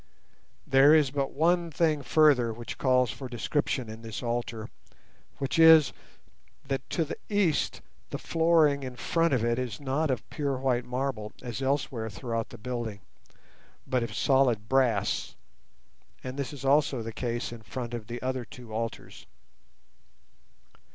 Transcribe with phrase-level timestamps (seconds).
[0.65, 4.67] There is but one thing further which calls for description in this altar,
[5.37, 5.93] which is,
[6.67, 10.85] that to the east the flooring in front of it is not of pure white
[10.85, 13.01] marble, as elsewhere throughout the building,
[13.85, 15.35] but of solid brass,
[16.23, 19.27] and this is also the case in front of the other two altars.